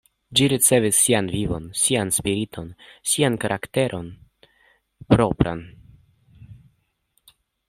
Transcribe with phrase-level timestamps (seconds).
[0.37, 2.73] Ĝi ricevis sian vivon, sian spiriton,
[3.11, 4.11] sian karakteron
[5.13, 5.65] propran.